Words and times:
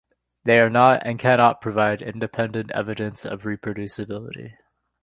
They 0.45 0.59
are 0.59 0.69
not 0.71 1.05
and 1.05 1.19
cannot 1.19 1.61
provide 1.61 2.01
independent 2.01 2.71
evidence 2.71 3.23
of 3.23 3.43
reproducibility. 3.43 4.55